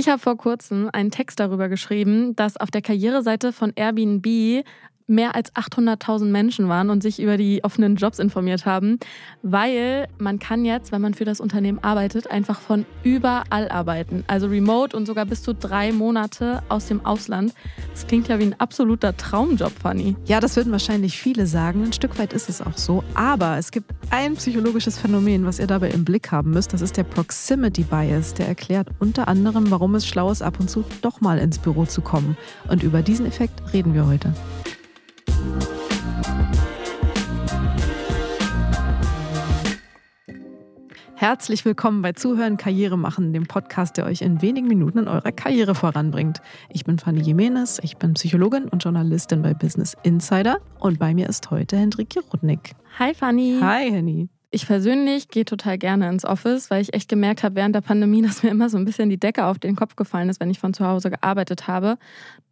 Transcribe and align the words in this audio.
Ich 0.00 0.08
habe 0.08 0.18
vor 0.18 0.38
kurzem 0.38 0.88
einen 0.94 1.10
Text 1.10 1.40
darüber 1.40 1.68
geschrieben, 1.68 2.34
dass 2.34 2.56
auf 2.56 2.70
der 2.70 2.80
Karriereseite 2.80 3.52
von 3.52 3.74
Airbnb 3.76 4.64
mehr 5.10 5.34
als 5.34 5.52
800.000 5.54 6.26
Menschen 6.26 6.68
waren 6.68 6.88
und 6.88 7.02
sich 7.02 7.20
über 7.20 7.36
die 7.36 7.62
offenen 7.64 7.96
Jobs 7.96 8.18
informiert 8.18 8.64
haben, 8.64 8.98
weil 9.42 10.06
man 10.18 10.38
kann 10.38 10.64
jetzt, 10.64 10.92
wenn 10.92 11.02
man 11.02 11.14
für 11.14 11.24
das 11.24 11.40
Unternehmen 11.40 11.80
arbeitet, 11.82 12.30
einfach 12.30 12.60
von 12.60 12.86
überall 13.02 13.68
arbeiten. 13.68 14.24
Also 14.28 14.46
remote 14.46 14.96
und 14.96 15.06
sogar 15.06 15.26
bis 15.26 15.42
zu 15.42 15.52
drei 15.52 15.92
Monate 15.92 16.62
aus 16.68 16.86
dem 16.86 17.04
Ausland. 17.04 17.52
Das 17.92 18.06
klingt 18.06 18.28
ja 18.28 18.38
wie 18.38 18.44
ein 18.44 18.60
absoluter 18.60 19.16
Traumjob, 19.16 19.72
Fanny. 19.72 20.16
Ja, 20.26 20.40
das 20.40 20.56
würden 20.56 20.72
wahrscheinlich 20.72 21.18
viele 21.18 21.46
sagen. 21.46 21.84
Ein 21.84 21.92
Stück 21.92 22.18
weit 22.18 22.32
ist 22.32 22.48
es 22.48 22.62
auch 22.62 22.78
so. 22.78 23.02
Aber 23.14 23.58
es 23.58 23.72
gibt 23.72 23.90
ein 24.10 24.34
psychologisches 24.34 24.98
Phänomen, 24.98 25.44
was 25.44 25.58
ihr 25.58 25.66
dabei 25.66 25.90
im 25.90 26.04
Blick 26.04 26.30
haben 26.30 26.52
müsst. 26.52 26.72
Das 26.72 26.80
ist 26.80 26.96
der 26.96 27.04
Proximity 27.04 27.82
Bias. 27.82 28.34
Der 28.34 28.46
erklärt 28.46 28.88
unter 29.00 29.26
anderem, 29.26 29.70
warum 29.70 29.96
es 29.96 30.06
schlau 30.06 30.30
ist, 30.30 30.42
ab 30.42 30.60
und 30.60 30.70
zu 30.70 30.84
doch 31.02 31.20
mal 31.20 31.38
ins 31.38 31.58
Büro 31.58 31.84
zu 31.84 32.00
kommen. 32.00 32.36
Und 32.68 32.84
über 32.84 33.02
diesen 33.02 33.26
Effekt 33.26 33.60
reden 33.72 33.92
wir 33.92 34.06
heute. 34.06 34.32
Herzlich 41.20 41.66
willkommen 41.66 42.00
bei 42.00 42.14
Zuhören 42.14 42.56
Karriere 42.56 42.96
machen, 42.96 43.34
dem 43.34 43.44
Podcast, 43.44 43.98
der 43.98 44.06
euch 44.06 44.22
in 44.22 44.40
wenigen 44.40 44.68
Minuten 44.68 45.00
in 45.00 45.06
eurer 45.06 45.32
Karriere 45.32 45.74
voranbringt. 45.74 46.40
Ich 46.70 46.84
bin 46.84 46.98
Fanny 46.98 47.20
Jimenez, 47.20 47.78
ich 47.82 47.98
bin 47.98 48.14
Psychologin 48.14 48.70
und 48.70 48.82
Journalistin 48.82 49.42
bei 49.42 49.52
Business 49.52 49.94
Insider 50.02 50.60
und 50.78 50.98
bei 50.98 51.12
mir 51.12 51.28
ist 51.28 51.50
heute 51.50 51.76
Hendrik 51.76 52.16
Rudnick. 52.32 52.72
Hi 52.98 53.12
Fanny. 53.12 53.58
Hi 53.60 53.90
Henny. 53.90 54.30
Ich 54.50 54.66
persönlich 54.66 55.28
gehe 55.28 55.44
total 55.44 55.76
gerne 55.76 56.08
ins 56.08 56.24
Office, 56.24 56.70
weil 56.70 56.80
ich 56.80 56.94
echt 56.94 57.10
gemerkt 57.10 57.42
habe 57.42 57.54
während 57.54 57.74
der 57.74 57.82
Pandemie, 57.82 58.22
dass 58.26 58.42
mir 58.42 58.48
immer 58.48 58.70
so 58.70 58.78
ein 58.78 58.86
bisschen 58.86 59.10
die 59.10 59.20
Decke 59.20 59.44
auf 59.44 59.58
den 59.58 59.76
Kopf 59.76 59.96
gefallen 59.96 60.30
ist, 60.30 60.40
wenn 60.40 60.48
ich 60.48 60.58
von 60.58 60.72
zu 60.72 60.86
Hause 60.86 61.10
gearbeitet 61.10 61.68
habe. 61.68 61.98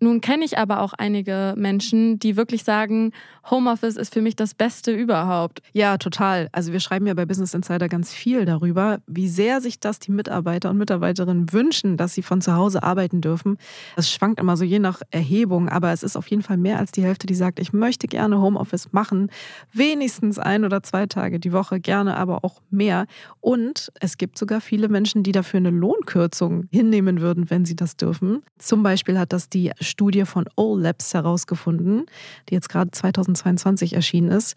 Nun 0.01 0.21
kenne 0.21 0.45
ich 0.45 0.59
aber 0.59 0.81
auch 0.81 0.93
einige 0.93 1.55
Menschen, 1.57 2.19
die 2.19 2.37
wirklich 2.37 2.65
sagen, 2.65 3.13
Homeoffice 3.51 3.97
ist 3.97 4.15
für 4.15 4.23
mich 4.23 4.37
das 4.37 4.55
Beste 4.55 4.93
überhaupt. 4.93 5.61
Ja, 5.73 5.99
total. 5.99 6.49
Also 6.53 6.73
wir 6.73 6.81
schreiben 6.81 7.07
ja 7.07 7.15
bei 7.15 7.27
Business 7.27 7.55
Insider 7.55 7.89
ganz 7.89 8.13
viel 8.13 8.45
darüber, 8.45 9.01
wie 9.07 9.29
sehr 9.29 9.61
sich 9.61 9.81
das 9.81 9.99
die 9.99 10.13
Mitarbeiter 10.13 10.71
und 10.71 10.79
Mitarbeiterinnen 10.79 11.53
wünschen, 11.53 11.97
dass 11.97 12.15
sie 12.15 12.23
von 12.23 12.41
zu 12.41 12.55
Hause 12.55 12.83
arbeiten 12.83 13.21
dürfen. 13.21 13.59
Das 13.97 14.11
schwankt 14.11 14.39
immer 14.39 14.57
so 14.57 14.65
je 14.65 14.79
nach 14.79 15.03
Erhebung, 15.11 15.69
aber 15.69 15.93
es 15.93 16.03
ist 16.03 16.17
auf 16.17 16.29
jeden 16.29 16.43
Fall 16.43 16.59
mehr 16.59 16.79
als 16.79 16.93
die 16.93 17.03
Hälfte, 17.03 17.27
die 17.27 17.35
sagt, 17.35 17.59
ich 17.59 17.73
möchte 17.73 18.07
gerne 18.07 18.41
Homeoffice 18.41 18.93
machen, 18.93 19.31
wenigstens 19.73 20.39
ein 20.39 20.65
oder 20.65 20.83
zwei 20.83 21.07
Tage 21.07 21.41
die 21.41 21.53
Woche 21.53 21.81
gerne, 21.81 22.17
aber 22.17 22.45
auch 22.45 22.61
mehr. 22.71 23.07
Und 23.41 23.91
es 24.01 24.17
gibt 24.17 24.39
sogar 24.39 24.61
viele 24.61 24.89
Menschen, 24.89 25.23
die 25.23 25.33
dafür 25.33 25.59
eine 25.59 25.71
Lohnkürzung 25.71 26.69
hinnehmen 26.71 27.21
würden, 27.21 27.51
wenn 27.51 27.65
sie 27.65 27.77
das 27.77 27.97
dürfen. 27.97 28.43
Zum 28.59 28.83
Beispiel 28.83 29.19
hat 29.19 29.33
das 29.33 29.49
die 29.49 29.73
Studie 29.89 30.25
von 30.25 30.47
O-Labs 30.57 31.15
herausgefunden, 31.15 32.07
die 32.49 32.55
jetzt 32.55 32.69
gerade 32.69 32.91
2022 32.91 33.95
erschienen 33.95 34.31
ist. 34.31 34.57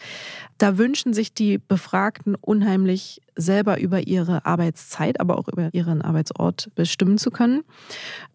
Da 0.57 0.77
wünschen 0.77 1.13
sich 1.13 1.33
die 1.33 1.57
Befragten 1.57 2.35
unheimlich 2.35 3.21
selber 3.35 3.79
über 3.79 4.07
ihre 4.07 4.45
Arbeitszeit, 4.45 5.19
aber 5.19 5.37
auch 5.37 5.47
über 5.47 5.73
ihren 5.73 6.01
Arbeitsort 6.01 6.69
bestimmen 6.75 7.17
zu 7.17 7.31
können 7.31 7.63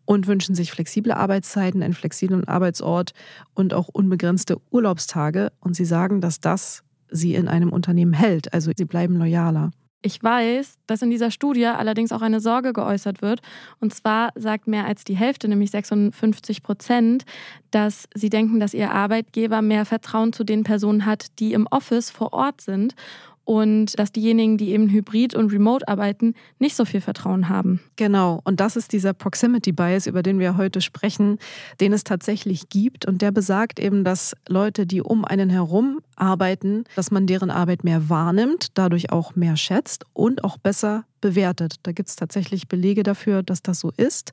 und 0.05 0.27
wünschen 0.27 0.55
sich 0.55 0.73
flexible 0.73 1.13
Arbeitszeiten, 1.13 1.83
einen 1.83 1.95
flexiblen 1.95 2.49
Arbeitsort 2.49 3.13
und 3.55 3.75
auch 3.75 3.89
unbegrenzte 3.89 4.57
Urlaubstage. 4.71 5.53
Und 5.61 5.77
sie 5.77 5.85
sagen, 5.85 6.21
dass 6.21 6.41
das 6.41 6.83
sie 7.11 7.35
in 7.35 7.49
einem 7.49 7.71
Unternehmen 7.71 8.13
hält. 8.13 8.53
Also 8.53 8.73
sie 8.77 8.85
bleiben 8.85 9.17
loyaler. 9.17 9.71
Ich 10.07 10.23
weiß, 10.23 10.79
dass 10.87 11.03
in 11.03 11.11
dieser 11.11 11.33
Studie 11.33 11.67
allerdings 11.67 12.13
auch 12.13 12.23
eine 12.23 12.39
Sorge 12.39 12.73
geäußert 12.73 13.23
wird. 13.23 13.41
Und 13.81 13.93
zwar 13.93 14.31
sagt 14.37 14.69
mehr 14.69 14.87
als 14.87 15.03
die 15.03 15.17
Hälfte, 15.17 15.49
nämlich 15.49 15.73
56 15.73 16.63
Prozent, 16.63 17.25
dass 17.73 18.09
sie 18.15 18.31
denken, 18.31 18.61
dass 18.61 18.73
ihr 18.73 18.93
Arbeitgeber 18.93 19.63
mehr 19.63 19.85
Vertrauen 19.85 20.33
zu 20.33 20.45
den 20.45 20.63
Personen 20.63 21.07
hat, 21.07 21.41
die 21.41 21.55
im 21.55 21.67
Office 21.73 22.11
vor 22.11 22.33
Ort 22.33 22.61
sind 22.61 22.95
und 23.47 23.99
dass 23.99 24.13
diejenigen, 24.13 24.59
die 24.59 24.73
eben 24.73 24.91
hybrid 24.91 25.35
und 25.35 25.53
remote 25.53 25.87
arbeiten, 25.89 26.35
nicht 26.59 26.77
so 26.77 26.85
viel 26.85 27.01
Vertrauen 27.01 27.49
haben. 27.49 27.81
Genau, 27.95 28.41
und 28.45 28.59
das 28.61 28.77
ist 28.77 28.93
dieser 28.93 29.15
Proximity 29.15 29.73
Bias, 29.73 30.07
über 30.07 30.23
den 30.23 30.41
wir 30.41 30.57
heute 30.57 30.81
sprechen, 30.81 31.39
den 31.81 31.93
es 31.93 32.05
tatsächlich 32.05 32.69
gibt 32.69 33.07
und 33.07 33.23
der 33.23 33.31
besagt 33.31 33.79
eben, 33.79 34.03
dass 34.03 34.35
Leute, 34.49 34.85
die 34.85 35.01
um 35.01 35.25
einen 35.25 35.49
herum 35.49 36.01
arbeiten, 36.17 36.85
dass 36.97 37.13
man 37.13 37.27
deren 37.27 37.51
Arbeit 37.51 37.85
mehr 37.85 38.09
wahrnimmt, 38.11 38.71
dadurch 38.75 39.13
auch 39.13 39.37
mehr 39.37 39.57
schätzt 39.57 40.05
und 40.13 40.43
auch 40.43 40.59
besser 40.59 41.05
bewertet. 41.21 41.77
Da 41.83 41.93
gibt 41.93 42.09
es 42.09 42.17
tatsächlich 42.17 42.69
Belege 42.69 43.03
dafür, 43.03 43.43
dass 43.43 43.63
das 43.63 43.81
so 43.81 43.93
ist. 43.97 44.33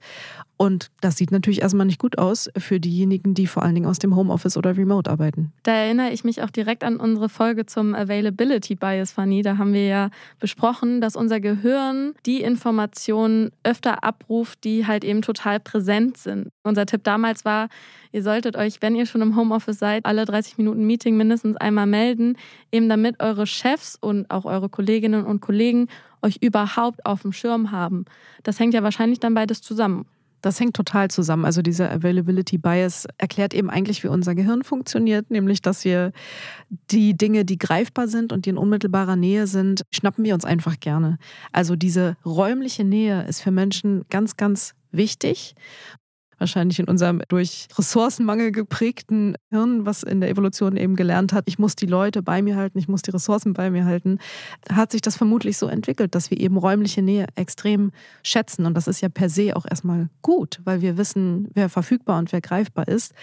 Und 0.58 0.92
das 1.02 1.18
sieht 1.18 1.32
natürlich 1.32 1.62
erstmal 1.62 1.86
nicht 1.86 2.00
gut 2.00 2.18
aus 2.18 2.50
für 2.58 2.80
diejenigen, 2.80 3.34
die 3.34 3.48
vor 3.48 3.64
allen 3.64 3.76
Dingen 3.76 3.88
aus 3.88 4.00
dem 4.00 4.16
Homeoffice 4.16 4.56
oder 4.56 4.78
Remote 4.78 5.10
arbeiten. 5.10 5.52
Da 5.64 5.74
erinnere 5.74 6.12
ich 6.12 6.24
mich 6.24 6.42
auch 6.42 6.50
direkt 6.50 6.84
an 6.84 6.98
unsere 6.98 7.28
Folge 7.28 7.66
zum 7.66 7.96
Availability 7.96 8.76
Bias, 8.76 9.12
Fanny. 9.12 9.42
Da 9.42 9.58
haben 9.58 9.74
wir 9.74 9.86
ja 9.86 10.10
besprochen, 10.40 11.02
dass 11.02 11.16
unser 11.16 11.40
Gehirn 11.40 12.14
die 12.26 12.42
Informationen 12.42 13.52
öfter 13.64 14.04
abruft, 14.04 14.64
die 14.64 14.88
halt 14.88 15.04
eben 15.04 15.22
total 15.22 15.60
präsent 15.60 16.18
sind. 16.18 16.48
Unser 16.64 16.86
Tipp 16.86 17.04
damals 17.04 17.44
war, 17.44 17.68
ihr 18.12 18.24
solltet 18.24 18.56
euch, 18.56 18.82
wenn 18.82 18.96
ihr 18.96 19.06
schon 19.06 19.22
im 19.22 19.36
Homeoffice 19.36 19.80
seid, 19.80 20.06
alle 20.06 20.24
30 20.24 20.58
Minuten 20.58 20.86
Meeting 20.86 21.18
mindestens 21.18 21.58
einmal 21.58 21.88
melden, 21.88 22.38
eben 22.72 22.88
damit 22.88 23.20
eure 23.20 23.48
Chefs 23.48 23.98
und 24.00 24.30
auch 24.32 24.46
eure 24.46 24.70
Kolleginnen 24.70 25.26
und 25.26 25.42
Kollegen 25.42 25.88
euch 26.24 26.38
überhaupt 26.42 27.06
auf 27.06 27.22
dem 27.22 27.32
Schirm 27.32 27.72
haben. 27.72 28.06
Das 28.44 28.60
hängt 28.60 28.74
ja 28.74 28.84
wahrscheinlich 28.84 29.20
dann 29.20 29.34
beides 29.34 29.62
zusammen. 29.62 30.06
Das 30.44 30.60
hängt 30.60 30.76
total 30.76 31.10
zusammen. 31.10 31.46
Also 31.46 31.62
dieser 31.62 31.90
Availability 31.90 32.58
Bias 32.58 33.08
erklärt 33.18 33.54
eben 33.54 33.70
eigentlich, 33.70 34.04
wie 34.04 34.10
unser 34.10 34.36
Gehirn 34.36 34.64
funktioniert, 34.64 35.32
nämlich 35.32 35.62
dass 35.62 35.86
wir 35.86 36.12
die 36.92 37.16
Dinge, 37.16 37.46
die 37.46 37.58
greifbar 37.58 38.10
sind 38.10 38.34
und 38.34 38.46
die 38.46 38.50
in 38.50 38.58
unmittelbarer 38.58 39.16
Nähe 39.16 39.48
sind, 39.48 39.86
schnappen 39.90 40.26
wir 40.26 40.34
uns 40.34 40.44
einfach 40.44 40.82
gerne. 40.82 41.18
Also 41.54 41.78
diese 41.78 42.18
räumliche 42.26 42.84
Nähe 42.84 43.26
ist 43.26 43.42
für 43.42 43.52
Menschen 43.52 44.04
ganz, 44.10 44.36
ganz 44.36 44.74
wichtig 44.92 45.56
wahrscheinlich 46.44 46.80
in 46.80 46.86
unserem 46.86 47.22
durch 47.30 47.68
Ressourcenmangel 47.78 48.52
geprägten 48.52 49.36
Hirn, 49.50 49.86
was 49.86 50.04
in 50.04 50.20
der 50.20 50.30
Evolution 50.30 50.76
eben 50.76 50.98
gelernt 50.98 51.32
hat, 51.32 51.46
ich 51.48 51.58
muss 51.58 51.76
die 51.76 51.86
Leute 51.86 52.22
bei 52.22 52.42
mir 52.42 52.58
halten, 52.58 52.78
ich 52.78 52.90
muss 52.90 53.02
die 53.02 53.12
Ressourcen 53.12 53.54
bei 53.54 53.70
mir 53.70 53.86
halten, 53.86 54.20
hat 54.70 54.92
sich 54.92 55.02
das 55.02 55.16
vermutlich 55.16 55.58
so 55.58 55.68
entwickelt, 55.68 56.16
dass 56.16 56.30
wir 56.30 56.40
eben 56.40 56.58
räumliche 56.58 57.02
Nähe 57.02 57.28
extrem 57.36 57.92
schätzen. 58.24 58.66
Und 58.66 58.76
das 58.76 58.88
ist 58.88 59.00
ja 59.00 59.08
per 59.08 59.30
se 59.30 59.56
auch 59.56 59.66
erstmal 59.70 60.10
gut, 60.22 60.60
weil 60.66 60.82
wir 60.82 60.98
wissen, 60.98 61.48
wer 61.54 61.70
verfügbar 61.70 62.20
und 62.20 62.34
wer 62.34 62.42
greifbar 62.42 62.88
ist. 62.90 63.14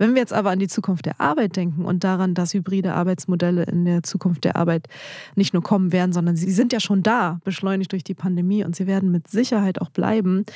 Wenn 0.00 0.14
wir 0.14 0.22
jetzt 0.22 0.32
aber 0.32 0.48
an 0.48 0.58
die 0.58 0.66
Zukunft 0.66 1.04
der 1.04 1.20
Arbeit 1.20 1.56
denken 1.56 1.84
und 1.84 2.04
daran, 2.04 2.32
dass 2.32 2.54
hybride 2.54 2.94
Arbeitsmodelle 2.94 3.64
in 3.64 3.84
der 3.84 4.02
Zukunft 4.02 4.44
der 4.44 4.56
Arbeit 4.56 4.88
nicht 5.34 5.52
nur 5.52 5.62
kommen 5.62 5.92
werden, 5.92 6.14
sondern 6.14 6.36
sie 6.36 6.50
sind 6.50 6.72
ja 6.72 6.80
schon 6.80 7.02
da, 7.02 7.38
beschleunigt 7.44 7.92
durch 7.92 8.02
die 8.02 8.14
Pandemie 8.14 8.64
und 8.64 8.74
sie 8.74 8.86
werden 8.86 9.10
mit 9.10 9.28
Sicherheit 9.28 9.78
auch 9.78 9.90
bleiben, 9.90 10.46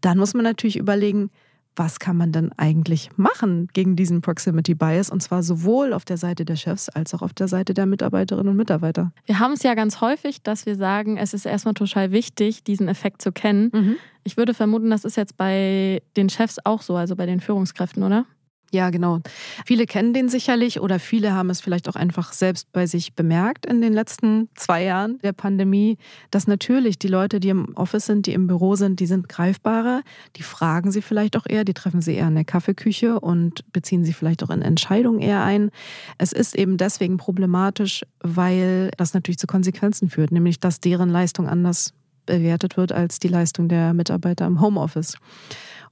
dann 0.00 0.18
muss 0.18 0.34
man 0.34 0.42
natürlich 0.42 0.76
überlegen, 0.76 1.30
was 1.78 1.98
kann 2.00 2.16
man 2.16 2.32
denn 2.32 2.52
eigentlich 2.56 3.10
machen 3.16 3.68
gegen 3.72 3.96
diesen 3.96 4.20
Proximity 4.20 4.74
Bias 4.74 5.10
und 5.10 5.22
zwar 5.22 5.42
sowohl 5.42 5.92
auf 5.92 6.04
der 6.04 6.16
Seite 6.16 6.44
der 6.44 6.56
Chefs 6.56 6.88
als 6.88 7.14
auch 7.14 7.22
auf 7.22 7.32
der 7.32 7.48
Seite 7.48 7.74
der 7.74 7.86
Mitarbeiterinnen 7.86 8.48
und 8.48 8.56
Mitarbeiter. 8.56 9.12
Wir 9.26 9.38
haben 9.38 9.52
es 9.52 9.62
ja 9.62 9.74
ganz 9.74 10.00
häufig, 10.00 10.42
dass 10.42 10.66
wir 10.66 10.76
sagen, 10.76 11.16
es 11.16 11.34
ist 11.34 11.46
erstmal 11.46 11.74
total 11.74 12.10
wichtig, 12.10 12.64
diesen 12.64 12.88
Effekt 12.88 13.22
zu 13.22 13.32
kennen. 13.32 13.70
Mhm. 13.72 13.96
Ich 14.24 14.36
würde 14.36 14.54
vermuten, 14.54 14.90
das 14.90 15.04
ist 15.04 15.16
jetzt 15.16 15.36
bei 15.36 16.02
den 16.16 16.28
Chefs 16.28 16.58
auch 16.64 16.82
so, 16.82 16.96
also 16.96 17.16
bei 17.16 17.26
den 17.26 17.40
Führungskräften, 17.40 18.02
oder? 18.02 18.26
Ja, 18.70 18.90
genau. 18.90 19.20
Viele 19.64 19.86
kennen 19.86 20.12
den 20.12 20.28
sicherlich 20.28 20.80
oder 20.80 20.98
viele 20.98 21.32
haben 21.32 21.48
es 21.48 21.60
vielleicht 21.60 21.88
auch 21.88 21.96
einfach 21.96 22.34
selbst 22.34 22.70
bei 22.72 22.86
sich 22.86 23.14
bemerkt 23.14 23.64
in 23.64 23.80
den 23.80 23.94
letzten 23.94 24.50
zwei 24.56 24.84
Jahren 24.84 25.18
der 25.20 25.32
Pandemie, 25.32 25.96
dass 26.30 26.46
natürlich 26.46 26.98
die 26.98 27.08
Leute, 27.08 27.40
die 27.40 27.48
im 27.48 27.74
Office 27.76 28.04
sind, 28.04 28.26
die 28.26 28.34
im 28.34 28.46
Büro 28.46 28.76
sind, 28.76 29.00
die 29.00 29.06
sind 29.06 29.26
greifbarer. 29.28 30.02
Die 30.36 30.42
fragen 30.42 30.90
sie 30.90 31.00
vielleicht 31.00 31.36
auch 31.38 31.46
eher, 31.48 31.64
die 31.64 31.72
treffen 31.72 32.02
sie 32.02 32.14
eher 32.14 32.28
in 32.28 32.34
der 32.34 32.44
Kaffeeküche 32.44 33.18
und 33.20 33.64
beziehen 33.72 34.04
sie 34.04 34.12
vielleicht 34.12 34.42
auch 34.42 34.50
in 34.50 34.60
Entscheidungen 34.60 35.20
eher 35.20 35.42
ein. 35.42 35.70
Es 36.18 36.32
ist 36.32 36.54
eben 36.54 36.76
deswegen 36.76 37.16
problematisch, 37.16 38.04
weil 38.20 38.90
das 38.98 39.14
natürlich 39.14 39.38
zu 39.38 39.46
Konsequenzen 39.46 40.10
führt, 40.10 40.30
nämlich 40.30 40.60
dass 40.60 40.80
deren 40.80 41.08
Leistung 41.08 41.48
anders 41.48 41.94
bewertet 42.26 42.76
wird 42.76 42.92
als 42.92 43.18
die 43.18 43.28
Leistung 43.28 43.68
der 43.68 43.94
Mitarbeiter 43.94 44.46
im 44.46 44.60
Homeoffice. 44.60 45.16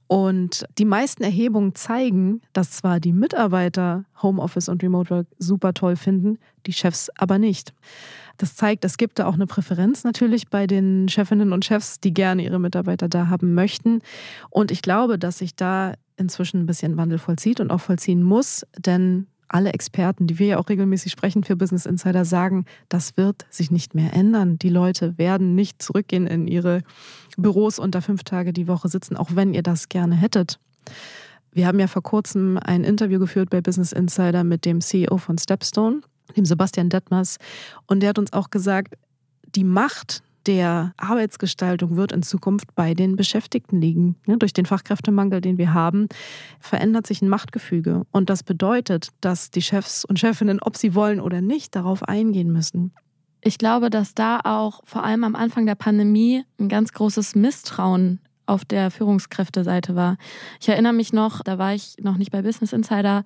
Und 0.07 0.65
die 0.77 0.85
meisten 0.85 1.23
Erhebungen 1.23 1.75
zeigen, 1.75 2.41
dass 2.53 2.71
zwar 2.71 2.99
die 2.99 3.11
Mitarbeiter 3.11 4.05
Homeoffice 4.21 4.69
und 4.69 4.81
Remote 4.81 5.09
Work 5.09 5.27
super 5.37 5.73
toll 5.73 5.97
finden, 5.97 6.39
die 6.65 6.73
Chefs 6.73 7.09
aber 7.17 7.37
nicht. 7.37 7.73
Das 8.37 8.55
zeigt, 8.55 8.85
es 8.85 8.97
gibt 8.97 9.19
da 9.19 9.25
auch 9.25 9.33
eine 9.33 9.47
Präferenz 9.47 10.03
natürlich 10.03 10.49
bei 10.49 10.67
den 10.67 11.09
Chefinnen 11.09 11.51
und 11.51 11.65
Chefs, 11.65 11.99
die 11.99 12.13
gerne 12.13 12.43
ihre 12.43 12.59
Mitarbeiter 12.59 13.09
da 13.09 13.27
haben 13.27 13.53
möchten. 13.53 14.01
Und 14.49 14.71
ich 14.71 14.81
glaube, 14.81 15.19
dass 15.19 15.39
sich 15.39 15.55
da 15.55 15.93
inzwischen 16.15 16.61
ein 16.61 16.65
bisschen 16.65 16.97
Wandel 16.97 17.17
vollzieht 17.17 17.59
und 17.59 17.71
auch 17.71 17.81
vollziehen 17.81 18.23
muss, 18.23 18.65
denn 18.77 19.27
alle 19.49 19.73
Experten, 19.73 20.27
die 20.27 20.39
wir 20.39 20.47
ja 20.47 20.57
auch 20.57 20.69
regelmäßig 20.69 21.11
sprechen 21.11 21.43
für 21.43 21.55
Business 21.55 21.85
Insider, 21.85 22.25
sagen, 22.25 22.65
das 22.89 23.17
wird 23.17 23.45
sich 23.49 23.71
nicht 23.71 23.95
mehr 23.95 24.13
ändern. 24.13 24.57
Die 24.59 24.69
Leute 24.69 25.17
werden 25.17 25.55
nicht 25.55 25.81
zurückgehen 25.81 26.27
in 26.27 26.47
ihre 26.47 26.81
Büros 27.37 27.79
unter 27.79 28.01
fünf 28.01 28.23
Tage 28.23 28.53
die 28.53 28.67
Woche 28.67 28.89
sitzen, 28.89 29.15
auch 29.15 29.29
wenn 29.33 29.53
ihr 29.53 29.63
das 29.63 29.89
gerne 29.89 30.15
hättet. 30.15 30.59
Wir 31.51 31.67
haben 31.67 31.79
ja 31.79 31.87
vor 31.87 32.03
kurzem 32.03 32.59
ein 32.61 32.83
Interview 32.83 33.19
geführt 33.19 33.49
bei 33.49 33.61
Business 33.61 33.91
Insider 33.91 34.43
mit 34.43 34.65
dem 34.65 34.81
CEO 34.81 35.17
von 35.17 35.37
Stepstone, 35.37 36.01
dem 36.35 36.45
Sebastian 36.45 36.89
Detmers, 36.89 37.37
und 37.87 38.01
der 38.01 38.09
hat 38.09 38.19
uns 38.19 38.33
auch 38.33 38.49
gesagt, 38.49 38.95
die 39.55 39.63
Macht 39.63 40.23
der 40.47 40.93
Arbeitsgestaltung 40.97 41.97
wird 41.97 42.11
in 42.11 42.23
Zukunft 42.23 42.73
bei 42.75 42.93
den 42.93 43.15
Beschäftigten 43.15 43.81
liegen. 43.81 44.15
Ja, 44.25 44.37
durch 44.37 44.53
den 44.53 44.65
Fachkräftemangel, 44.65 45.41
den 45.41 45.57
wir 45.57 45.73
haben, 45.73 46.07
verändert 46.59 47.05
sich 47.05 47.21
ein 47.21 47.29
Machtgefüge. 47.29 48.03
Und 48.11 48.29
das 48.29 48.43
bedeutet, 48.43 49.09
dass 49.21 49.51
die 49.51 49.61
Chefs 49.61 50.05
und 50.05 50.19
Chefinnen, 50.19 50.61
ob 50.61 50.77
sie 50.77 50.95
wollen 50.95 51.19
oder 51.19 51.41
nicht, 51.41 51.75
darauf 51.75 52.03
eingehen 52.03 52.51
müssen. 52.51 52.93
Ich 53.41 53.57
glaube, 53.57 53.89
dass 53.89 54.15
da 54.15 54.39
auch 54.43 54.81
vor 54.85 55.03
allem 55.03 55.23
am 55.23 55.35
Anfang 55.35 55.65
der 55.65 55.75
Pandemie 55.75 56.43
ein 56.59 56.69
ganz 56.69 56.93
großes 56.93 57.35
Misstrauen 57.35 58.19
auf 58.45 58.65
der 58.65 58.89
Führungskräfteseite 58.91 59.95
war. 59.95 60.17
Ich 60.59 60.69
erinnere 60.69 60.93
mich 60.93 61.13
noch, 61.13 61.43
da 61.43 61.57
war 61.57 61.73
ich 61.73 61.95
noch 62.01 62.17
nicht 62.17 62.31
bei 62.31 62.41
Business 62.41 62.73
Insider, 62.73 63.23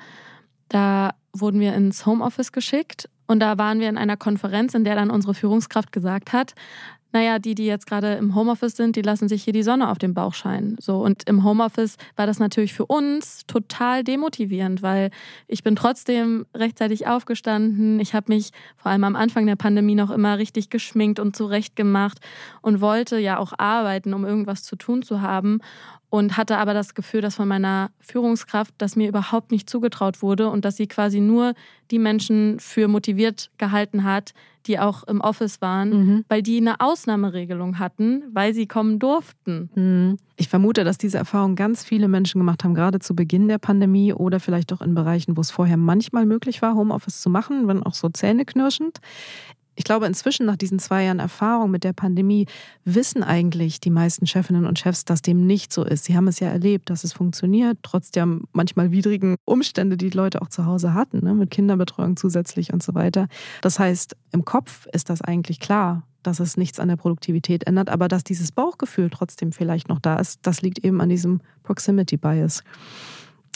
da 0.67 1.11
wurden 1.33 1.59
wir 1.59 1.73
ins 1.75 2.05
Homeoffice 2.05 2.51
geschickt 2.51 3.09
und 3.27 3.39
da 3.39 3.57
waren 3.57 3.79
wir 3.79 3.87
in 3.87 3.97
einer 3.97 4.17
Konferenz, 4.17 4.73
in 4.73 4.83
der 4.83 4.95
dann 4.95 5.09
unsere 5.09 5.33
Führungskraft 5.33 5.91
gesagt 5.91 6.33
hat, 6.33 6.53
naja, 7.11 7.39
die, 7.39 7.55
die 7.55 7.65
jetzt 7.65 7.87
gerade 7.87 8.13
im 8.13 8.35
Homeoffice 8.35 8.75
sind, 8.75 8.95
die 8.95 9.01
lassen 9.01 9.27
sich 9.27 9.43
hier 9.43 9.53
die 9.53 9.63
Sonne 9.63 9.89
auf 9.89 9.97
den 9.97 10.13
Bauch 10.13 10.33
scheinen. 10.33 10.77
So, 10.79 10.97
und 11.03 11.27
im 11.27 11.43
Homeoffice 11.43 11.97
war 12.15 12.27
das 12.27 12.39
natürlich 12.39 12.73
für 12.73 12.85
uns 12.85 13.45
total 13.47 14.03
demotivierend, 14.03 14.81
weil 14.81 15.09
ich 15.47 15.63
bin 15.63 15.75
trotzdem 15.75 16.45
rechtzeitig 16.55 17.07
aufgestanden. 17.07 17.99
Ich 17.99 18.13
habe 18.13 18.31
mich 18.33 18.51
vor 18.75 18.91
allem 18.91 19.03
am 19.03 19.15
Anfang 19.15 19.45
der 19.45 19.55
Pandemie 19.55 19.95
noch 19.95 20.11
immer 20.11 20.37
richtig 20.37 20.69
geschminkt 20.69 21.19
und 21.19 21.35
zurechtgemacht 21.35 22.19
und 22.61 22.81
wollte 22.81 23.17
ja 23.17 23.37
auch 23.37 23.53
arbeiten, 23.57 24.13
um 24.13 24.25
irgendwas 24.25 24.63
zu 24.63 24.75
tun 24.75 25.03
zu 25.03 25.21
haben 25.21 25.59
und 26.11 26.35
hatte 26.35 26.57
aber 26.57 26.73
das 26.73 26.93
Gefühl, 26.93 27.21
dass 27.21 27.35
von 27.35 27.47
meiner 27.47 27.89
Führungskraft, 28.01 28.73
dass 28.77 28.97
mir 28.97 29.07
überhaupt 29.07 29.49
nicht 29.49 29.69
zugetraut 29.69 30.21
wurde 30.21 30.49
und 30.49 30.65
dass 30.65 30.75
sie 30.75 30.87
quasi 30.87 31.21
nur 31.21 31.53
die 31.89 31.99
Menschen 31.99 32.59
für 32.59 32.89
motiviert 32.89 33.49
gehalten 33.57 34.03
hat, 34.03 34.33
die 34.67 34.77
auch 34.77 35.03
im 35.03 35.21
Office 35.21 35.61
waren, 35.61 35.89
mhm. 35.89 36.25
weil 36.27 36.43
die 36.43 36.57
eine 36.57 36.81
Ausnahmeregelung 36.81 37.79
hatten, 37.79 38.23
weil 38.33 38.53
sie 38.53 38.67
kommen 38.67 38.99
durften. 38.99 39.69
Mhm. 39.73 40.17
Ich 40.35 40.49
vermute, 40.49 40.83
dass 40.83 40.97
diese 40.97 41.17
Erfahrung 41.17 41.55
ganz 41.55 41.85
viele 41.85 42.09
Menschen 42.09 42.39
gemacht 42.39 42.65
haben, 42.65 42.73
gerade 42.73 42.99
zu 42.99 43.15
Beginn 43.15 43.47
der 43.47 43.57
Pandemie 43.57 44.11
oder 44.11 44.41
vielleicht 44.41 44.73
auch 44.73 44.81
in 44.81 44.93
Bereichen, 44.93 45.37
wo 45.37 45.41
es 45.41 45.49
vorher 45.49 45.77
manchmal 45.77 46.25
möglich 46.25 46.61
war, 46.61 46.75
Homeoffice 46.75 47.21
zu 47.21 47.29
machen, 47.29 47.69
wenn 47.69 47.83
auch 47.83 47.93
so 47.93 48.09
zähneknirschend. 48.09 48.99
Ich 49.75 49.85
glaube, 49.85 50.05
inzwischen 50.05 50.45
nach 50.45 50.57
diesen 50.57 50.79
zwei 50.79 51.05
Jahren 51.05 51.19
Erfahrung 51.19 51.71
mit 51.71 51.83
der 51.83 51.93
Pandemie 51.93 52.45
wissen 52.83 53.23
eigentlich 53.23 53.79
die 53.79 53.89
meisten 53.89 54.27
Chefinnen 54.27 54.65
und 54.65 54.79
Chefs, 54.79 55.05
dass 55.05 55.21
dem 55.21 55.47
nicht 55.47 55.71
so 55.71 55.83
ist. 55.83 56.03
Sie 56.03 56.15
haben 56.15 56.27
es 56.27 56.39
ja 56.39 56.49
erlebt, 56.49 56.89
dass 56.89 57.03
es 57.03 57.13
funktioniert, 57.13 57.77
trotz 57.81 58.11
der 58.11 58.27
manchmal 58.51 58.91
widrigen 58.91 59.37
Umstände, 59.45 59.95
die, 59.95 60.09
die 60.09 60.17
Leute 60.17 60.41
auch 60.41 60.49
zu 60.49 60.65
Hause 60.65 60.93
hatten, 60.93 61.23
ne, 61.23 61.33
mit 61.33 61.51
Kinderbetreuung 61.51 62.17
zusätzlich 62.17 62.73
und 62.73 62.83
so 62.83 62.95
weiter. 62.95 63.27
Das 63.61 63.79
heißt, 63.79 64.15
im 64.33 64.43
Kopf 64.43 64.87
ist 64.93 65.09
das 65.09 65.21
eigentlich 65.21 65.59
klar, 65.59 66.03
dass 66.21 66.39
es 66.39 66.57
nichts 66.57 66.79
an 66.79 66.89
der 66.89 66.97
Produktivität 66.97 67.65
ändert, 67.65 67.89
aber 67.89 68.07
dass 68.07 68.23
dieses 68.23 68.51
Bauchgefühl 68.51 69.09
trotzdem 69.09 69.51
vielleicht 69.51 69.89
noch 69.89 69.99
da 69.99 70.17
ist, 70.17 70.39
das 70.43 70.61
liegt 70.61 70.79
eben 70.79 71.01
an 71.01 71.09
diesem 71.09 71.41
Proximity 71.63 72.17
Bias. 72.17 72.63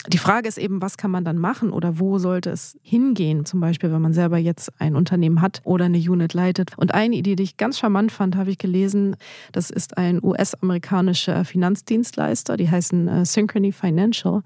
Die 0.08 0.18
Frage 0.18 0.48
ist 0.48 0.58
eben, 0.58 0.80
was 0.80 0.96
kann 0.96 1.10
man 1.10 1.24
dann 1.24 1.38
machen 1.38 1.70
oder 1.70 1.98
wo 1.98 2.18
sollte 2.18 2.50
es 2.50 2.78
hingehen? 2.82 3.44
Zum 3.44 3.60
Beispiel, 3.60 3.90
wenn 3.92 4.02
man 4.02 4.12
selber 4.12 4.38
jetzt 4.38 4.70
ein 4.78 4.94
Unternehmen 4.94 5.40
hat 5.40 5.60
oder 5.64 5.86
eine 5.86 5.98
Unit 5.98 6.34
leitet. 6.34 6.76
Und 6.76 6.94
eine 6.94 7.16
Idee, 7.16 7.36
die 7.36 7.42
ich 7.42 7.56
ganz 7.56 7.78
charmant 7.78 8.12
fand, 8.12 8.36
habe 8.36 8.50
ich 8.50 8.58
gelesen. 8.58 9.16
Das 9.52 9.70
ist 9.70 9.98
ein 9.98 10.22
US-amerikanischer 10.22 11.44
Finanzdienstleister, 11.44 12.56
die 12.56 12.70
heißen 12.70 13.08
äh, 13.08 13.24
Synchrony 13.24 13.72
Financial. 13.72 14.42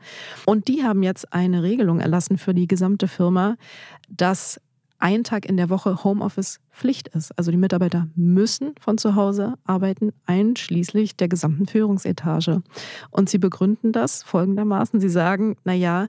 Und 0.47 0.69
die 0.69 0.83
haben 0.83 1.03
jetzt 1.03 1.33
eine 1.33 1.62
Regelung 1.62 2.01
erlassen 2.01 2.39
für 2.39 2.55
die 2.55 2.67
gesamte 2.67 3.09
Firma, 3.09 3.57
dass 4.09 4.61
ein 5.00 5.25
Tag 5.25 5.47
in 5.47 5.56
der 5.56 5.70
Woche 5.70 6.05
Homeoffice 6.05 6.61
Pflicht 6.70 7.08
ist. 7.08 7.37
Also 7.37 7.50
die 7.50 7.56
Mitarbeiter 7.56 8.08
müssen 8.14 8.75
von 8.81 8.99
zu 8.99 9.14
Hause 9.14 9.55
arbeiten, 9.64 10.12
einschließlich 10.26 11.17
der 11.17 11.29
gesamten 11.29 11.67
Führungsetage. 11.67 12.62
Und 13.11 13.29
sie 13.29 13.38
begründen 13.38 13.93
das 13.93 14.23
folgendermaßen. 14.23 15.00
Sie 15.00 15.08
sagen, 15.08 15.56
na 15.64 15.73
ja, 15.73 16.06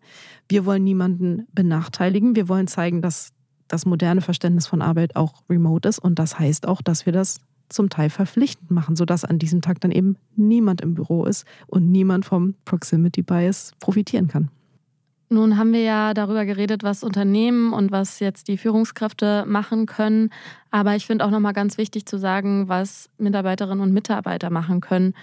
wir 0.50 0.66
wollen 0.66 0.84
niemanden 0.84 1.48
benachteiligen. 1.54 2.36
Wir 2.36 2.48
wollen 2.50 2.68
zeigen, 2.68 3.02
dass 3.02 3.32
das 3.68 3.86
moderne 3.86 4.22
Verständnis 4.22 4.68
von 4.68 4.82
Arbeit 4.82 5.16
auch 5.16 5.44
remote 5.50 5.88
ist. 5.88 6.00
Und 6.00 6.20
das 6.20 6.38
heißt 6.38 6.68
auch, 6.68 6.82
dass 6.82 7.06
wir 7.06 7.14
das 7.14 7.40
zum 7.70 7.90
Teil 7.90 8.10
verpflichtend 8.10 8.70
machen, 8.70 8.96
sodass 8.96 9.24
an 9.24 9.40
diesem 9.40 9.62
Tag 9.62 9.80
dann 9.80 9.92
eben 9.92 10.18
niemand 10.36 10.82
im 10.82 10.94
Büro 10.94 11.26
ist 11.26 11.46
und 11.68 11.90
niemand 11.90 12.26
vom 12.26 12.56
Proximity 12.66 13.22
Bias 13.22 13.72
profitieren 13.80 14.28
kann. 14.28 14.50
Nun 15.32 15.58
haben 15.58 15.72
wir 15.72 15.82
ja 15.82 16.14
darüber 16.14 16.44
geredet, 16.44 16.84
was 16.84 17.06
Unternehmen 17.06 17.72
und 17.72 17.90
was 17.90 18.20
jetzt 18.20 18.50
die 18.50 18.58
Führungskräfte 18.58 19.46
machen 19.48 19.86
können. 19.86 20.30
Aber 20.72 20.98
ich 20.98 21.06
finde 21.06 21.24
auch 21.24 21.30
nochmal 21.30 21.54
ganz 21.54 21.78
wichtig 21.78 22.06
zu 22.06 22.18
sagen, 22.18 22.68
was 22.68 23.10
Mitarbeiterinnen 23.18 23.80
und 23.80 23.94
Mitarbeiter 23.94 24.50
machen 24.50 24.82
können. 24.82 25.14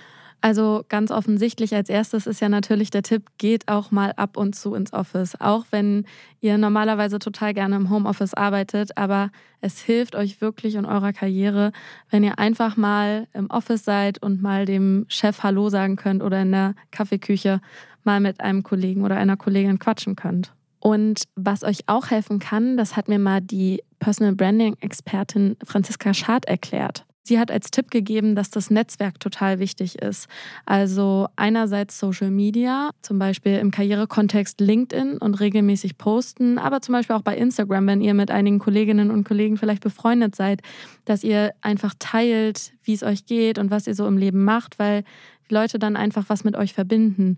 Also 0.40 0.84
ganz 0.88 1.10
offensichtlich 1.10 1.74
als 1.74 1.88
erstes 1.88 2.28
ist 2.28 2.40
ja 2.40 2.48
natürlich 2.48 2.90
der 2.90 3.02
Tipp, 3.02 3.24
geht 3.38 3.66
auch 3.66 3.90
mal 3.90 4.12
ab 4.12 4.36
und 4.36 4.54
zu 4.54 4.74
ins 4.74 4.92
Office. 4.92 5.40
Auch 5.40 5.66
wenn 5.70 6.04
ihr 6.40 6.58
normalerweise 6.58 7.18
total 7.18 7.54
gerne 7.54 7.74
im 7.74 7.90
Homeoffice 7.90 8.34
arbeitet, 8.34 8.96
aber 8.96 9.30
es 9.60 9.80
hilft 9.80 10.14
euch 10.14 10.40
wirklich 10.40 10.76
in 10.76 10.84
eurer 10.84 11.12
Karriere, 11.12 11.72
wenn 12.10 12.22
ihr 12.22 12.38
einfach 12.38 12.76
mal 12.76 13.26
im 13.32 13.50
Office 13.50 13.84
seid 13.84 14.22
und 14.22 14.40
mal 14.40 14.64
dem 14.64 15.06
Chef 15.08 15.42
Hallo 15.42 15.70
sagen 15.70 15.96
könnt 15.96 16.22
oder 16.22 16.42
in 16.42 16.52
der 16.52 16.74
Kaffeeküche 16.92 17.60
mal 18.04 18.20
mit 18.20 18.40
einem 18.40 18.62
Kollegen 18.62 19.04
oder 19.04 19.16
einer 19.16 19.36
Kollegin 19.36 19.80
quatschen 19.80 20.14
könnt. 20.14 20.52
Und 20.78 21.24
was 21.34 21.64
euch 21.64 21.80
auch 21.88 22.10
helfen 22.10 22.38
kann, 22.38 22.76
das 22.76 22.96
hat 22.96 23.08
mir 23.08 23.18
mal 23.18 23.40
die 23.40 23.82
Personal 23.98 24.36
Branding 24.36 24.76
Expertin 24.80 25.56
Franziska 25.64 26.14
Schad 26.14 26.44
erklärt. 26.44 27.04
Sie 27.28 27.38
hat 27.38 27.50
als 27.50 27.70
Tipp 27.70 27.90
gegeben, 27.90 28.34
dass 28.34 28.50
das 28.50 28.70
Netzwerk 28.70 29.20
total 29.20 29.58
wichtig 29.58 30.00
ist. 30.00 30.28
Also 30.64 31.28
einerseits 31.36 31.98
Social 31.98 32.30
Media, 32.30 32.90
zum 33.02 33.18
Beispiel 33.18 33.58
im 33.58 33.70
Karrierekontext 33.70 34.62
LinkedIn 34.62 35.18
und 35.18 35.38
regelmäßig 35.38 35.98
posten, 35.98 36.56
aber 36.56 36.80
zum 36.80 36.94
Beispiel 36.94 37.14
auch 37.14 37.22
bei 37.22 37.36
Instagram, 37.36 37.86
wenn 37.86 38.00
ihr 38.00 38.14
mit 38.14 38.30
einigen 38.30 38.58
Kolleginnen 38.58 39.10
und 39.10 39.24
Kollegen 39.24 39.58
vielleicht 39.58 39.82
befreundet 39.82 40.36
seid, 40.36 40.62
dass 41.04 41.22
ihr 41.22 41.52
einfach 41.60 41.94
teilt, 41.98 42.72
wie 42.82 42.94
es 42.94 43.02
euch 43.02 43.26
geht 43.26 43.58
und 43.58 43.70
was 43.70 43.86
ihr 43.86 43.94
so 43.94 44.06
im 44.06 44.16
Leben 44.16 44.44
macht, 44.44 44.78
weil 44.78 45.04
die 45.50 45.54
Leute 45.54 45.78
dann 45.78 45.96
einfach 45.96 46.24
was 46.28 46.44
mit 46.44 46.56
euch 46.56 46.72
verbinden. 46.72 47.36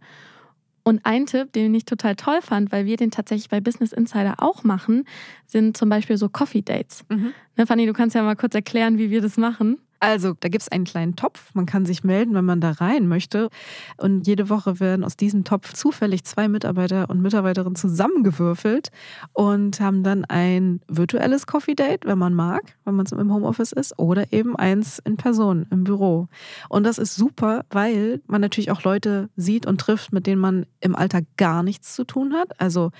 Und 0.90 1.06
ein 1.06 1.24
Tipp, 1.26 1.52
den 1.52 1.72
ich 1.72 1.84
total 1.84 2.16
toll 2.16 2.42
fand, 2.42 2.72
weil 2.72 2.84
wir 2.84 2.96
den 2.96 3.12
tatsächlich 3.12 3.48
bei 3.48 3.60
Business 3.60 3.92
Insider 3.92 4.34
auch 4.38 4.64
machen, 4.64 5.04
sind 5.46 5.76
zum 5.76 5.88
Beispiel 5.88 6.16
so 6.16 6.28
Coffee 6.28 6.62
Dates. 6.62 7.04
Mhm. 7.08 7.32
Ne, 7.56 7.64
Fanny, 7.64 7.86
du 7.86 7.92
kannst 7.92 8.16
ja 8.16 8.24
mal 8.24 8.34
kurz 8.34 8.56
erklären, 8.56 8.98
wie 8.98 9.08
wir 9.08 9.20
das 9.20 9.36
machen. 9.36 9.78
Also, 10.00 10.34
da 10.40 10.48
gibt 10.48 10.62
es 10.62 10.68
einen 10.68 10.84
kleinen 10.84 11.14
Topf. 11.14 11.54
Man 11.54 11.66
kann 11.66 11.84
sich 11.84 12.02
melden, 12.02 12.34
wenn 12.34 12.44
man 12.46 12.62
da 12.62 12.70
rein 12.70 13.06
möchte. 13.06 13.50
Und 13.98 14.26
jede 14.26 14.48
Woche 14.48 14.80
werden 14.80 15.04
aus 15.04 15.14
diesem 15.16 15.44
Topf 15.44 15.74
zufällig 15.74 16.24
zwei 16.24 16.48
Mitarbeiter 16.48 17.10
und 17.10 17.20
Mitarbeiterinnen 17.20 17.76
zusammengewürfelt 17.76 18.90
und 19.34 19.78
haben 19.78 20.02
dann 20.02 20.24
ein 20.24 20.80
virtuelles 20.88 21.46
Coffee 21.46 21.74
Date, 21.74 22.06
wenn 22.06 22.18
man 22.18 22.32
mag, 22.32 22.76
wenn 22.86 22.96
man 22.96 23.06
im 23.06 23.32
Homeoffice 23.32 23.72
ist, 23.72 23.98
oder 23.98 24.32
eben 24.32 24.56
eins 24.56 25.00
in 25.04 25.18
Person 25.18 25.66
im 25.70 25.84
Büro. 25.84 26.28
Und 26.70 26.84
das 26.84 26.96
ist 26.96 27.14
super, 27.14 27.66
weil 27.68 28.22
man 28.26 28.40
natürlich 28.40 28.70
auch 28.70 28.82
Leute 28.82 29.28
sieht 29.36 29.66
und 29.66 29.78
trifft, 29.82 30.12
mit 30.14 30.26
denen 30.26 30.40
man 30.40 30.64
im 30.80 30.96
Alltag 30.96 31.24
gar 31.36 31.62
nichts 31.62 31.94
zu 31.94 32.04
tun 32.04 32.32
hat. 32.32 32.58
Also 32.58 32.90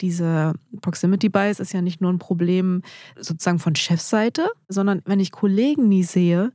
diese 0.00 0.54
Proximity 0.80 1.28
Bias 1.28 1.60
ist 1.60 1.72
ja 1.72 1.82
nicht 1.82 2.00
nur 2.00 2.12
ein 2.12 2.18
Problem 2.18 2.82
sozusagen 3.16 3.58
von 3.58 3.74
Chefseite, 3.74 4.48
sondern 4.68 5.02
wenn 5.04 5.20
ich 5.20 5.32
Kollegen 5.32 5.88
nie 5.88 6.04
sehe, 6.04 6.52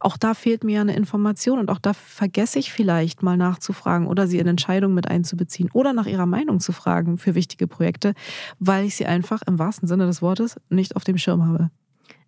auch 0.00 0.16
da 0.16 0.34
fehlt 0.34 0.64
mir 0.64 0.80
eine 0.80 0.96
Information 0.96 1.58
und 1.58 1.70
auch 1.70 1.78
da 1.78 1.92
vergesse 1.94 2.58
ich 2.58 2.72
vielleicht 2.72 3.22
mal 3.22 3.36
nachzufragen 3.36 4.06
oder 4.06 4.26
sie 4.26 4.38
in 4.38 4.46
Entscheidungen 4.46 4.94
mit 4.94 5.08
einzubeziehen 5.08 5.70
oder 5.72 5.92
nach 5.92 6.06
ihrer 6.06 6.26
Meinung 6.26 6.60
zu 6.60 6.72
fragen 6.72 7.18
für 7.18 7.34
wichtige 7.34 7.66
Projekte, 7.66 8.14
weil 8.58 8.84
ich 8.84 8.96
sie 8.96 9.06
einfach 9.06 9.42
im 9.46 9.58
wahrsten 9.58 9.88
Sinne 9.88 10.06
des 10.06 10.22
Wortes 10.22 10.56
nicht 10.68 10.96
auf 10.96 11.04
dem 11.04 11.18
Schirm 11.18 11.46
habe. 11.46 11.70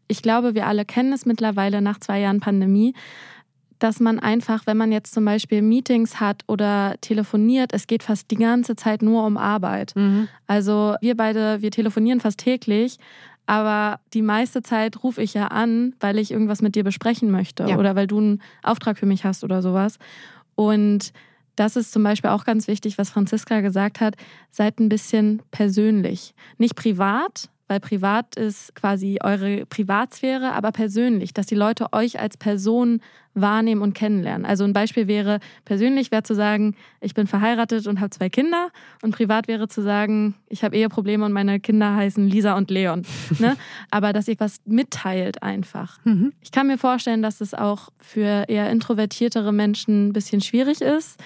Ich 0.06 0.22
glaube, 0.22 0.54
wir 0.54 0.66
alle 0.66 0.84
kennen 0.84 1.12
es 1.12 1.24
mittlerweile 1.24 1.80
nach 1.80 1.98
zwei 1.98 2.20
Jahren 2.20 2.40
Pandemie 2.40 2.94
dass 3.84 4.00
man 4.00 4.18
einfach, 4.18 4.66
wenn 4.66 4.78
man 4.78 4.92
jetzt 4.92 5.12
zum 5.12 5.26
Beispiel 5.26 5.60
Meetings 5.60 6.18
hat 6.18 6.40
oder 6.48 6.94
telefoniert, 7.02 7.74
es 7.74 7.86
geht 7.86 8.02
fast 8.02 8.30
die 8.30 8.36
ganze 8.36 8.76
Zeit 8.76 9.02
nur 9.02 9.26
um 9.26 9.36
Arbeit. 9.36 9.92
Mhm. 9.94 10.26
Also 10.46 10.94
wir 11.02 11.14
beide, 11.14 11.60
wir 11.60 11.70
telefonieren 11.70 12.18
fast 12.18 12.38
täglich, 12.38 12.96
aber 13.44 14.00
die 14.14 14.22
meiste 14.22 14.62
Zeit 14.62 15.02
rufe 15.02 15.20
ich 15.20 15.34
ja 15.34 15.48
an, 15.48 15.94
weil 16.00 16.18
ich 16.18 16.30
irgendwas 16.30 16.62
mit 16.62 16.76
dir 16.76 16.82
besprechen 16.82 17.30
möchte 17.30 17.64
ja. 17.64 17.76
oder 17.76 17.94
weil 17.94 18.06
du 18.06 18.16
einen 18.16 18.42
Auftrag 18.62 18.96
für 18.96 19.04
mich 19.04 19.26
hast 19.26 19.44
oder 19.44 19.60
sowas. 19.60 19.98
Und 20.54 21.12
das 21.54 21.76
ist 21.76 21.92
zum 21.92 22.02
Beispiel 22.02 22.30
auch 22.30 22.46
ganz 22.46 22.66
wichtig, 22.68 22.96
was 22.96 23.10
Franziska 23.10 23.60
gesagt 23.60 24.00
hat, 24.00 24.14
seid 24.50 24.80
ein 24.80 24.88
bisschen 24.88 25.42
persönlich. 25.50 26.34
Nicht 26.56 26.74
privat, 26.74 27.50
weil 27.68 27.80
privat 27.80 28.36
ist 28.36 28.74
quasi 28.74 29.18
eure 29.22 29.66
Privatsphäre, 29.66 30.52
aber 30.52 30.72
persönlich, 30.72 31.32
dass 31.32 31.46
die 31.46 31.54
Leute 31.54 31.92
euch 31.92 32.20
als 32.20 32.36
Person 32.36 33.00
wahrnehmen 33.34 33.82
und 33.82 33.94
kennenlernen. 33.94 34.46
Also 34.46 34.64
ein 34.64 34.72
Beispiel 34.72 35.08
wäre, 35.08 35.40
persönlich 35.64 36.12
wäre 36.12 36.22
zu 36.22 36.34
sagen, 36.34 36.76
ich 37.00 37.14
bin 37.14 37.26
verheiratet 37.26 37.86
und 37.86 38.00
habe 38.00 38.10
zwei 38.10 38.28
Kinder 38.28 38.68
und 39.02 39.14
privat 39.14 39.48
wäre 39.48 39.66
zu 39.66 39.82
sagen, 39.82 40.34
ich 40.48 40.62
habe 40.62 40.76
Eheprobleme 40.76 41.24
und 41.24 41.32
meine 41.32 41.58
Kinder 41.58 41.96
heißen 41.96 42.26
Lisa 42.28 42.56
und 42.56 42.70
Leon. 42.70 43.04
ne? 43.40 43.56
Aber 43.90 44.12
dass 44.12 44.28
ihr 44.28 44.36
was 44.38 44.58
mitteilt 44.64 45.42
einfach. 45.42 45.98
Mhm. 46.04 46.32
Ich 46.40 46.52
kann 46.52 46.68
mir 46.68 46.78
vorstellen, 46.78 47.22
dass 47.22 47.40
es 47.40 47.54
auch 47.54 47.88
für 47.98 48.44
eher 48.48 48.70
introvertiertere 48.70 49.52
Menschen 49.52 50.08
ein 50.08 50.12
bisschen 50.12 50.40
schwierig 50.40 50.80
ist, 50.80 51.18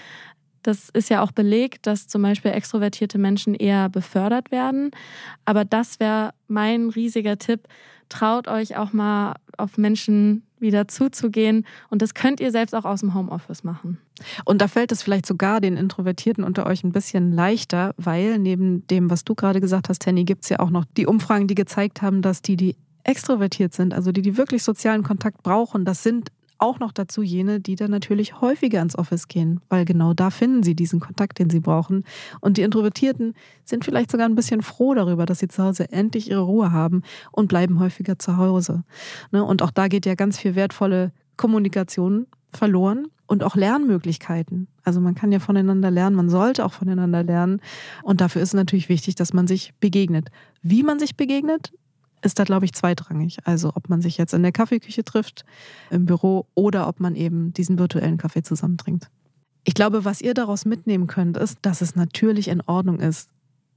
das 0.69 0.91
ist 0.91 1.09
ja 1.09 1.23
auch 1.23 1.33
belegt, 1.33 1.87
dass 1.87 2.07
zum 2.07 2.23
Beispiel 2.23 2.53
extrovertierte 2.53 3.19
Menschen 3.19 3.55
eher 3.55 3.89
befördert 3.89 4.51
werden. 4.51 4.91
Aber 5.45 5.65
das 5.65 5.99
wäre 5.99 6.33
mein 6.47 6.91
riesiger 6.91 7.39
Tipp. 7.39 7.63
Traut 8.09 8.49
euch 8.49 8.77
auch 8.77 8.93
mal 8.93 9.35
auf 9.57 9.79
Menschen 9.79 10.43
wieder 10.61 10.89
zuzugehen. 10.89 11.65
Und 11.89 12.03
das 12.03 12.15
könnt 12.15 12.41
ihr 12.41 12.51
selbst 12.51 12.75
auch 12.75 12.85
aus 12.85 13.01
dem 13.01 13.15
Homeoffice 13.15 13.65
machen. 13.65 13.99
Und 14.45 14.61
da 14.61 14.69
fällt 14.69 14.93
es 14.93 15.03
vielleicht 15.03 15.27
sogar 15.27 15.61
den 15.61 15.77
Introvertierten 15.77 16.45
unter 16.45 16.67
euch 16.67 16.85
ein 16.85 16.93
bisschen 16.93 17.33
leichter, 17.33 17.95
weil 17.97 18.39
neben 18.39 18.87
dem, 18.89 19.11
was 19.11 19.25
du 19.25 19.35
gerade 19.35 19.61
gesagt 19.61 19.89
hast, 19.89 20.01
Tenny, 20.01 20.25
gibt 20.25 20.45
es 20.45 20.51
ja 20.51 20.61
auch 20.61 20.71
noch 20.71 20.85
die 20.97 21.07
Umfragen, 21.07 21.47
die 21.47 21.55
gezeigt 21.55 22.03
haben, 22.03 22.23
dass 22.23 22.43
die, 22.43 22.57
die 22.57 22.77
extrovertiert 23.05 23.73
sind, 23.73 23.95
also 23.95 24.13
die, 24.13 24.23
die 24.23 24.37
wirklich 24.37 24.63
sozialen 24.63 25.03
Kontakt 25.03 25.43
brauchen, 25.43 25.85
das 25.85 26.03
sind 26.03 26.31
auch 26.59 26.79
noch 26.79 26.93
dazu 26.93 27.23
jene, 27.23 27.61
die 27.61 27.77
dann 27.77 27.91
natürlich 27.91 28.41
häufiger 28.41 28.83
ins 28.83 28.99
Office 28.99 29.29
gehen, 29.29 29.61
weil 29.69 29.85
genau 29.85 30.15
da 30.15 30.31
finden 30.31 30.63
sie 30.63 30.75
diesen 30.75 31.01
Kontakt, 31.01 31.39
den 31.39 31.51
sie 31.51 31.61
brauchen. 31.61 32.05
Und 32.41 32.57
die 32.57 32.63
Introvertierten 32.63 33.35
sind 33.65 33.85
vielleicht 33.85 34.11
sogar 34.11 34.29
ein 34.29 34.35
bisschen 34.35 34.63
froh 34.63 34.95
darüber, 34.95 35.27
dass 35.27 35.39
sie 35.39 35.49
zu 35.49 35.63
Hause 35.63 35.91
endlich 35.91 36.31
ihre 36.31 36.41
Ruhe 36.41 36.73
haben 36.73 37.03
und 37.33 37.49
bleiben 37.49 37.79
häufiger 37.79 38.19
zu 38.19 38.37
Hause. 38.37 38.83
Ne? 39.31 39.45
Und 39.45 39.63
auch 39.63 39.71
da 39.71 39.89
geht 39.89 40.07
ja 40.07 40.15
ganz 40.15 40.39
viel 40.39 40.55
wertvolle 40.55 41.13
Kommunikation 41.37 42.27
verloren 42.51 43.09
und 43.27 43.45
auch 43.45 43.57
Lernmöglichkeiten. 43.57 44.69
Also 44.83 45.01
man 45.01 45.15
kann 45.15 45.31
ja 45.31 45.39
voneinander 45.39 45.91
lernen, 45.91 46.17
man 46.17 46.31
sollte 46.31 46.65
auch 46.65 46.73
voneinander 46.73 47.23
lernen. 47.23 47.61
Und 48.03 48.21
dafür 48.21 48.43
ist 48.43 48.49
es 48.49 48.55
natürlich 48.55 48.89
wichtig, 48.89 49.15
dass 49.15 49.33
man 49.33 49.47
sich 49.47 49.75
begegnet. 49.81 50.31
Wie 50.63 50.83
man 50.83 50.99
sich 50.99 51.17
begegnet, 51.17 51.73
ist 52.23 52.39
da, 52.39 52.45
glaube 52.45 52.65
ich, 52.65 52.73
zweitrangig. 52.73 53.39
Also 53.45 53.73
ob 53.75 53.89
man 53.89 54.01
sich 54.01 54.19
jetzt 54.19 54.35
in 54.35 54.43
der 54.43 54.53
Kaffeeküche 54.53 55.05
trifft, 55.05 55.45
im 55.91 56.07
Büro 56.07 56.47
oder 56.55 56.89
ob 56.89 57.01
man 57.01 57.15
eben 57.15 57.53
diesen 57.53 57.79
virtuellen 57.79 58.17
Kaffee 58.17 58.43
zusammentrinkt. 58.43 59.09
Ich 59.65 59.75
glaube, 59.75 60.05
was 60.05 60.21
ihr 60.21 60.35
daraus 60.35 60.65
mitnehmen 60.65 61.07
könnt, 61.07 61.37
ist, 61.37 61.59
dass 61.63 61.81
es 61.81 61.95
natürlich 61.95 62.49
in 62.49 62.63
Ordnung 62.63 63.01
ist, 63.01 63.29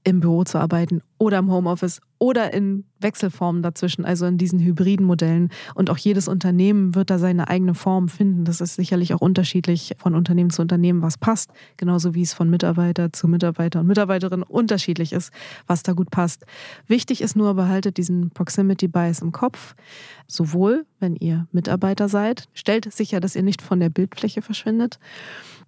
im 0.03 0.19
Büro 0.19 0.43
zu 0.43 0.57
arbeiten 0.57 1.01
oder 1.17 1.37
im 1.37 1.51
Homeoffice 1.51 2.01
oder 2.17 2.53
in 2.53 2.85
Wechselformen 2.99 3.61
dazwischen, 3.61 4.05
also 4.05 4.25
in 4.25 4.37
diesen 4.37 4.59
hybriden 4.59 5.05
Modellen. 5.05 5.49
Und 5.75 5.89
auch 5.89 5.97
jedes 5.97 6.27
Unternehmen 6.27 6.95
wird 6.95 7.09
da 7.09 7.19
seine 7.19 7.47
eigene 7.47 7.75
Form 7.75 8.09
finden. 8.09 8.45
Das 8.45 8.61
ist 8.61 8.75
sicherlich 8.75 9.13
auch 9.13 9.21
unterschiedlich 9.21 9.95
von 9.97 10.15
Unternehmen 10.15 10.49
zu 10.49 10.61
Unternehmen, 10.61 11.01
was 11.01 11.17
passt. 11.17 11.51
Genauso 11.77 12.15
wie 12.15 12.23
es 12.23 12.33
von 12.33 12.49
Mitarbeiter 12.49 13.13
zu 13.13 13.27
Mitarbeiter 13.27 13.79
und 13.79 13.87
Mitarbeiterin 13.87 14.43
unterschiedlich 14.43 15.13
ist, 15.13 15.31
was 15.67 15.83
da 15.83 15.93
gut 15.93 16.09
passt. 16.09 16.45
Wichtig 16.87 17.21
ist 17.21 17.35
nur, 17.35 17.53
behaltet 17.53 17.97
diesen 17.97 18.31
Proximity 18.31 18.87
Bias 18.87 19.21
im 19.21 19.31
Kopf. 19.31 19.75
Sowohl, 20.27 20.85
wenn 20.99 21.15
ihr 21.15 21.47
Mitarbeiter 21.51 22.09
seid, 22.09 22.49
stellt 22.53 22.91
sicher, 22.91 23.19
dass 23.19 23.35
ihr 23.35 23.43
nicht 23.43 23.61
von 23.61 23.79
der 23.79 23.89
Bildfläche 23.89 24.41
verschwindet. 24.41 24.99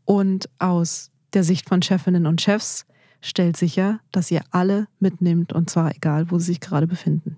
Und 0.06 0.50
aus 0.60 1.12
der 1.34 1.44
Sicht 1.44 1.68
von 1.68 1.82
Chefinnen 1.82 2.28
und 2.28 2.42
Chefs, 2.42 2.86
stellt 3.24 3.58
sicher, 3.58 4.00
dass 4.12 4.30
ihr 4.30 4.42
alle 4.52 4.88
mitnimmt 5.00 5.54
und 5.54 5.70
zwar 5.70 5.96
egal, 5.96 6.30
wo 6.30 6.38
sie 6.38 6.46
sich 6.46 6.60
gerade 6.60 6.86
befinden. 6.86 7.38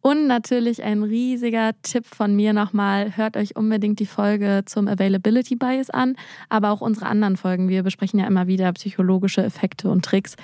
Und 0.00 0.26
natürlich 0.26 0.82
ein 0.82 1.02
riesiger 1.02 1.72
Tipp 1.80 2.04
von 2.04 2.36
mir 2.36 2.52
nochmal, 2.52 3.16
hört 3.16 3.38
euch 3.38 3.56
unbedingt 3.56 4.00
die 4.00 4.06
Folge 4.06 4.62
zum 4.66 4.86
Availability 4.86 5.56
Bias 5.56 5.88
an, 5.88 6.16
aber 6.50 6.72
auch 6.72 6.82
unsere 6.82 7.06
anderen 7.06 7.38
Folgen. 7.38 7.70
Wir 7.70 7.82
besprechen 7.82 8.20
ja 8.20 8.26
immer 8.26 8.46
wieder 8.46 8.70
psychologische 8.74 9.42
Effekte 9.42 9.88
und 9.88 10.04
Tricks. 10.04 10.36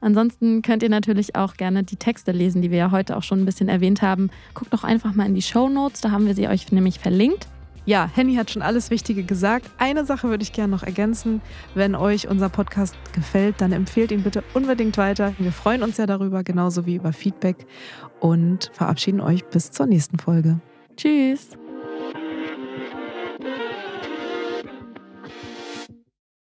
Ansonsten 0.00 0.62
könnt 0.62 0.84
ihr 0.84 0.88
natürlich 0.88 1.34
auch 1.34 1.54
gerne 1.54 1.82
die 1.82 1.96
Texte 1.96 2.30
lesen, 2.30 2.62
die 2.62 2.70
wir 2.70 2.78
ja 2.78 2.90
heute 2.92 3.16
auch 3.16 3.24
schon 3.24 3.42
ein 3.42 3.44
bisschen 3.44 3.68
erwähnt 3.68 4.02
haben. 4.02 4.30
Guckt 4.54 4.72
doch 4.72 4.84
einfach 4.84 5.12
mal 5.12 5.26
in 5.26 5.34
die 5.34 5.42
Show 5.42 5.68
Notes, 5.68 6.00
da 6.00 6.12
haben 6.12 6.26
wir 6.26 6.36
sie 6.36 6.46
euch 6.46 6.70
nämlich 6.70 7.00
verlinkt. 7.00 7.48
Ja, 7.88 8.06
Henny 8.14 8.34
hat 8.34 8.50
schon 8.50 8.60
alles 8.60 8.90
Wichtige 8.90 9.22
gesagt. 9.22 9.70
Eine 9.78 10.04
Sache 10.04 10.28
würde 10.28 10.42
ich 10.42 10.52
gerne 10.52 10.70
noch 10.70 10.82
ergänzen. 10.82 11.40
Wenn 11.74 11.94
euch 11.94 12.28
unser 12.28 12.50
Podcast 12.50 12.94
gefällt, 13.14 13.62
dann 13.62 13.72
empfehlt 13.72 14.12
ihn 14.12 14.24
bitte 14.24 14.44
unbedingt 14.52 14.98
weiter. 14.98 15.32
Wir 15.38 15.52
freuen 15.52 15.82
uns 15.82 15.96
ja 15.96 16.04
darüber, 16.04 16.42
genauso 16.42 16.84
wie 16.84 16.96
über 16.96 17.14
Feedback 17.14 17.66
und 18.20 18.70
verabschieden 18.74 19.22
euch 19.22 19.42
bis 19.46 19.70
zur 19.70 19.86
nächsten 19.86 20.18
Folge. 20.18 20.60
Tschüss. 20.98 21.56